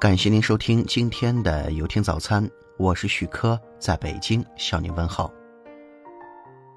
[0.00, 5.30] 感谢您收听今天的有听早餐，我是许科，在北京向您问好。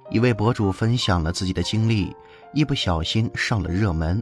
[0.10, 2.14] 一位博主分享了自己的经历，
[2.54, 4.22] 一不小心上了热门。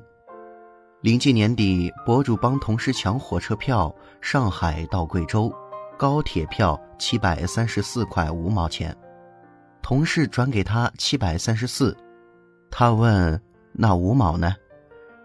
[1.01, 3.91] 临近年底，博主帮同事抢火车票，
[4.21, 5.51] 上海到贵州，
[5.97, 8.95] 高铁票七百三十四块五毛钱，
[9.81, 11.97] 同事转给他七百三十四，
[12.69, 13.41] 他问
[13.73, 14.53] ：“那五毛呢？”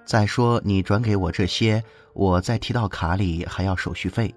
[0.07, 1.83] 再说你转给我这些，
[2.15, 4.33] 我再提到卡里还要手续费。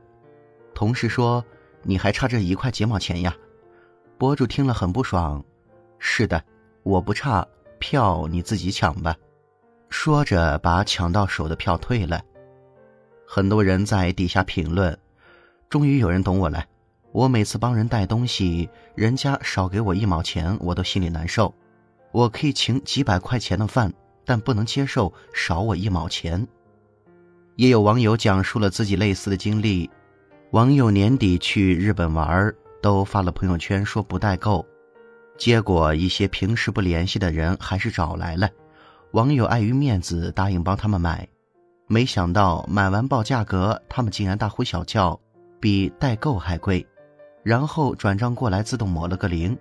[0.73, 1.45] 同事说
[1.83, 3.35] 你还差这一块几毛钱呀？
[4.17, 5.41] 博主听了很不爽。
[5.99, 6.43] 是的，
[6.81, 9.15] 我不差，票你自己抢吧。
[9.89, 12.19] 说着把抢到手的票退了。
[13.27, 14.97] 很多人在底下评论，
[15.69, 16.65] 终于有人懂我了。
[17.11, 21.53] 我每次帮人带东西，人家少给我一毛钱，我都心里难受。
[22.11, 23.93] 我可以请几百块钱的饭。
[24.29, 26.47] 但不能接受少我一毛钱。
[27.55, 29.89] 也有网友讲述了自己类似的经历。
[30.51, 34.63] 网友年底去日本玩，都发了朋友圈说不代购，
[35.35, 38.47] 结果一些平时不联系的人还是找来了。
[39.13, 41.27] 网友碍于面子答应帮他们买，
[41.87, 45.19] 没想到买完报价格，他们竟然大呼小叫，
[45.59, 46.85] 比代购还贵。
[47.41, 49.57] 然后转账过来自动抹了个零，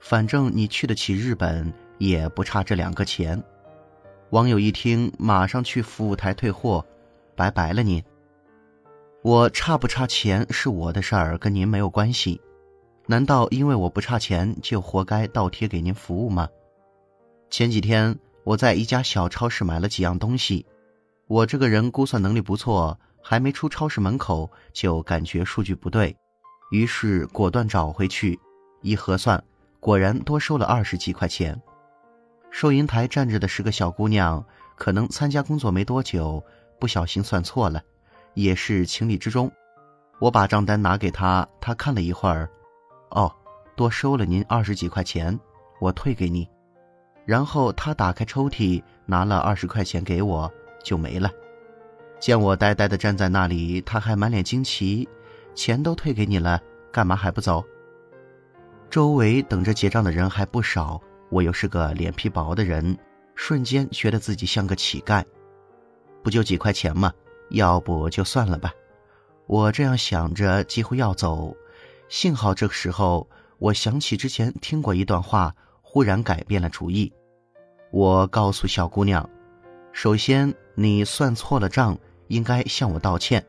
[0.00, 3.42] 反正你去得起日本，也不差这两个钱。
[4.30, 6.84] 网友一听，马上去服务台退货，
[7.36, 8.02] 拜拜了您。
[9.22, 12.40] 我差不差钱是我的事儿，跟您没有关系。
[13.06, 16.48] 难道因为我不差钱就活该倒贴给您服务吗？
[17.50, 20.66] 前几天我在一家小超市买了几样东西，
[21.28, 26.16] 我这个人估算能力不错，还没出超市门口就感觉数据不对，
[26.72, 28.36] 于是果断找回去，
[28.82, 29.40] 一核算，
[29.78, 31.56] 果然多收了二十几块钱。
[32.56, 34.42] 收银台站着的是个小姑娘，
[34.76, 36.42] 可能参加工作没多久，
[36.80, 37.82] 不小心算错了，
[38.32, 39.52] 也是情理之中。
[40.20, 42.48] 我把账单拿给她，她看了一会儿，
[43.10, 43.30] 哦，
[43.76, 45.38] 多收了您二十几块钱，
[45.82, 46.48] 我退给你。
[47.26, 50.50] 然后她打开抽屉，拿了二十块钱给我，
[50.82, 51.30] 就没了。
[52.18, 55.06] 见我呆呆的站在那里，她还满脸惊奇
[55.54, 56.58] ：“钱都退给你了，
[56.90, 57.62] 干嘛还不走？”
[58.88, 60.98] 周围等着结账的人还不少。
[61.28, 62.96] 我又是个脸皮薄的人，
[63.34, 65.24] 瞬间觉得自己像个乞丐。
[66.22, 67.12] 不就几块钱吗？
[67.50, 68.72] 要不就算了吧。
[69.46, 71.54] 我这样想着，几乎要走。
[72.08, 73.28] 幸好这个时候，
[73.58, 77.12] 我想起之前听过一段话，忽然改变了主意。
[77.90, 79.28] 我告诉小姑娘：
[79.92, 81.96] 首先，你算错了账，
[82.28, 83.40] 应该向我道歉；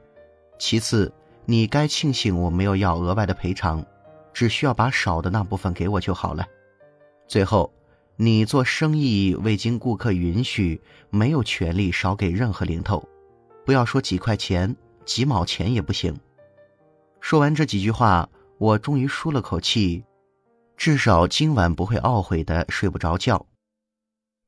[0.59, 1.12] 其次，
[1.46, 3.84] 你该庆幸我没有要额外的赔偿，
[4.34, 6.46] 只需要把少的那部分给我就好了。
[7.28, 7.74] 最后，
[8.16, 13.08] 你做生意未经顾客允许，没有权利少给任何零头，
[13.66, 14.74] 不要说几块钱、
[15.06, 16.18] 几毛钱也不行。
[17.20, 20.04] 说完这几句话，我终于舒了口气，
[20.78, 23.46] 至少今晚不会懊悔的睡不着觉。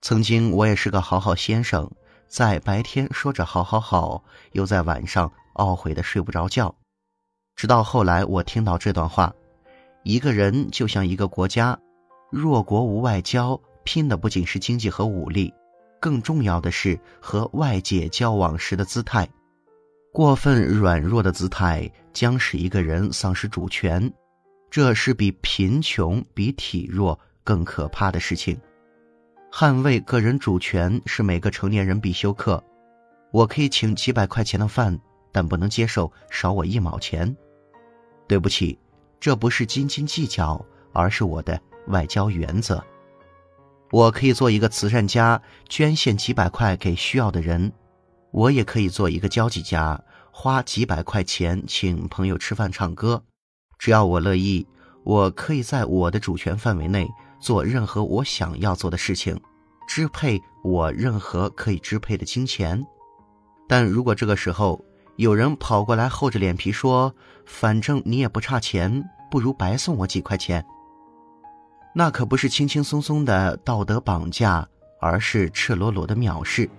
[0.02, 1.92] 曾经我也是个好好先生，
[2.28, 4.24] 在白天说着好好好，
[4.54, 6.74] 又在晚上懊悔的睡不着觉。
[7.58, 9.36] 直到后来，我听到这段话：
[10.04, 11.78] 一个人就像一个国家。
[12.30, 15.54] 弱国无外交，拼的不仅是经济和武力，
[16.00, 19.28] 更重要的是和外界交往时的姿态。
[20.12, 24.12] 过分软弱的姿态将使一个人丧失主权，
[24.70, 28.60] 这是比贫穷、比体弱更可怕的事情。
[29.52, 32.64] 捍卫个人主权是每个成年人必修课。
[33.32, 35.00] 我可以请几百块钱的饭，
[35.32, 37.36] 但不能接受少我一毛钱。
[38.28, 38.78] 对不起，
[39.20, 40.64] 这不是斤斤计较，
[40.94, 41.60] 而是我的。
[41.90, 42.82] 外交原则，
[43.92, 47.72] 我可以做一个慈善家，捐献几百块给需要的人；
[48.32, 50.02] 我也可以做一个交际家，
[50.32, 53.22] 花几百块钱请朋友吃饭唱歌。
[53.78, 54.66] 只要我乐意，
[55.04, 57.08] 我可以在我的主权范围内
[57.40, 59.40] 做任何我想要做的事情，
[59.88, 62.86] 支配我任何可以支配的金钱。
[63.68, 64.84] 但如果这个时候
[65.16, 67.14] 有人跑过来厚着脸皮说
[67.46, 70.64] ：“反正你也不差钱，不如白送我几块钱。”
[71.94, 74.68] 那可不是轻轻松松的道德绑架，
[75.00, 76.70] 而是赤裸裸的藐视。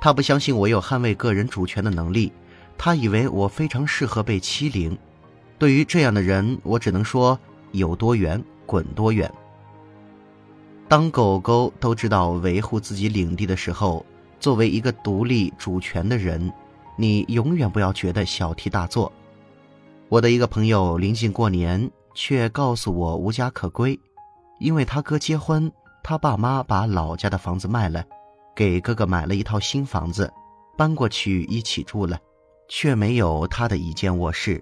[0.00, 2.32] 他不相信我有捍卫个人主权的能力，
[2.78, 4.96] 他以为我非常适合被欺凌。
[5.58, 7.38] 对于这样的人，我只能说
[7.72, 9.30] 有多远滚多远。
[10.88, 14.06] 当狗狗都知道维护自己领地的时候，
[14.38, 16.52] 作为一个独立主权的人，
[16.96, 19.10] 你永远不要觉得小题大做。
[20.08, 21.90] 我的一个朋友临近过年。
[22.16, 23.96] 却告诉我无家可归，
[24.58, 25.70] 因为他哥结婚，
[26.02, 28.04] 他爸妈把老家的房子卖了，
[28.56, 30.32] 给哥哥买了一套新房子，
[30.76, 32.18] 搬过去一起住了。
[32.68, 34.60] 却没有他的一间卧室。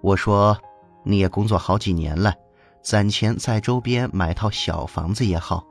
[0.00, 0.56] 我说
[1.04, 2.34] ：“你也工作好几年了，
[2.82, 5.62] 攒钱在周边买套小房子也好。”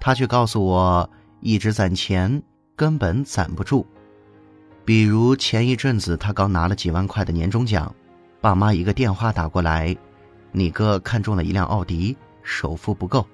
[0.00, 1.10] 他却告诉我，
[1.40, 2.40] 一直攒钱
[2.76, 3.84] 根本攒不住。
[4.84, 7.92] 比如前一阵子，他刚拿了几万块的年终奖，
[8.42, 9.96] 爸妈一个电话打过来，
[10.50, 13.24] 你哥看中了一辆奥迪，首付不够，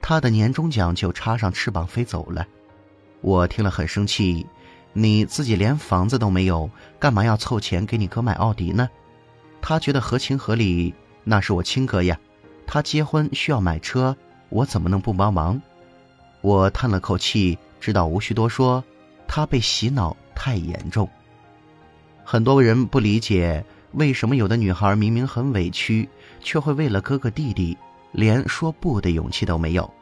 [0.00, 2.48] 他的年终奖就插上翅膀飞走了。
[3.20, 4.46] 我听了很生气，
[4.94, 8.88] 你自己连房子都没有，干嘛要凑钱给你哥买奥迪呢？
[9.60, 12.18] 他觉得合情合理，那是我亲哥呀，
[12.66, 14.16] 他结婚需要买车，
[14.48, 15.60] 我怎么能不帮忙？
[16.40, 18.82] 我叹了口气，知道无需多说，
[19.28, 21.06] 他被洗脑太严重。
[22.24, 26.08] 很多人不理解，为什么有的女孩明明很委屈，
[26.40, 27.76] 却会为了哥哥弟弟，
[28.12, 29.92] 连说不的勇气都没有。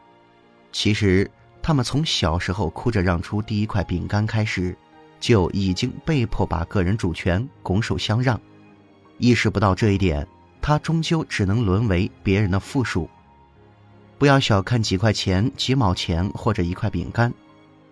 [0.71, 1.29] 其实。
[1.61, 4.75] 他们从小时候哭着让出第一块饼干开始，
[5.19, 8.39] 就已经被迫把个人主权拱手相让。
[9.17, 10.25] 意识不到这一点，
[10.61, 13.09] 他终究只能沦为别人的附属。
[14.17, 17.31] 不要小看几块钱、几毛钱或者一块饼干，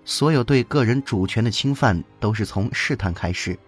[0.05, 3.59] 所有对个人主权的侵犯都是从试探开始。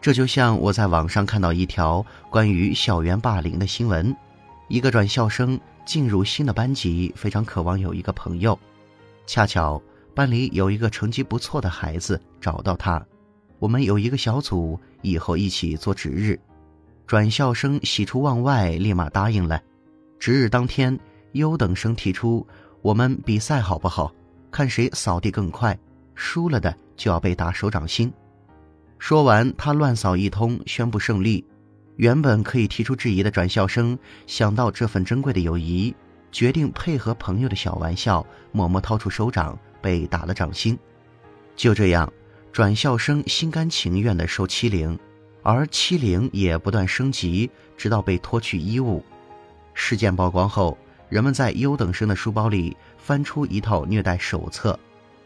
[0.00, 4.16] 这就像我在网上看到一条关于校园霸凌的新闻：
[4.68, 8.58] 一个转校生进入新的班级，非常渴望有一个朋友。
[9.26, 9.80] 恰巧
[10.14, 13.04] 班里有一个成绩不错的孩子找到他，
[13.58, 16.40] 我们有一个小组，以后一起做值日。
[17.06, 19.60] 转校生喜出望外，立马答应了。
[20.18, 20.98] 值日当天，
[21.32, 22.46] 优等生提出
[22.80, 24.10] 我们比赛好不好？
[24.50, 25.78] 看谁扫地更快，
[26.14, 28.10] 输了的就要被打手掌心。
[29.00, 31.42] 说完，他乱扫一通，宣布胜利。
[31.96, 35.92] 原本可以提出质疑的转校生，想到这份珍贵的友谊。
[36.30, 40.78] 决定配合朋友的小玩笑，默默掏出手掌，被打了掌心。
[41.56, 42.12] 就这样，
[42.52, 44.96] 转校生心甘情愿地受欺凌，
[45.42, 49.02] 而欺凌也不断升级，直到被脱去衣物。
[49.72, 50.76] 事件曝光后，
[51.08, 54.78] 人们在优等生的书包里翻出一套虐待手册，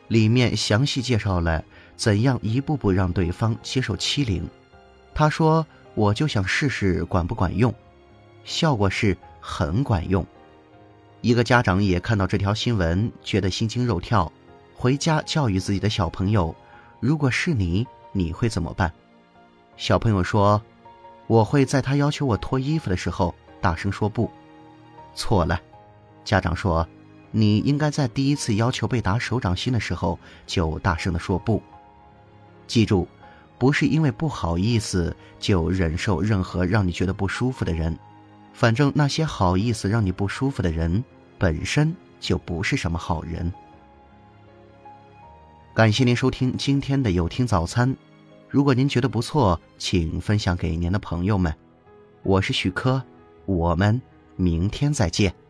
[0.09, 1.63] 里面详细介绍了
[1.97, 4.49] 怎样一步步让对方接受欺凌。
[5.15, 5.65] 他说
[5.95, 7.73] ：“我就想试试管不管用。”
[8.45, 10.27] 效果是很管用。
[11.21, 14.31] 一个家长也看到这条新闻，觉得心惊肉跳，
[14.75, 16.55] 回家教育自己的小朋友
[17.01, 18.93] ：“如果是你，你会怎么办？”
[19.77, 20.61] 小朋友说
[21.27, 24.31] ：“我会在他要求我脱衣服的时候大声说不。”
[25.15, 25.61] 错了，
[26.25, 26.87] 家长说
[27.31, 31.63] ：“你应该在第一次要求被打手掌心的时候就大声的说不。”
[32.67, 33.07] 记住，
[33.59, 37.97] 不是因为不好意思就忍受任何让你觉得不舒服的人，
[38.53, 41.03] 反正那些好意思让你不舒服的人。
[41.37, 43.53] 本身就不是什么好人。
[45.75, 47.95] 感谢您收听今天的有听早餐，
[48.49, 51.53] 如果您觉得不错，请分享给您的朋友们。
[52.23, 53.03] 我是许科，
[53.45, 54.01] 我们
[54.37, 55.44] 明天再见。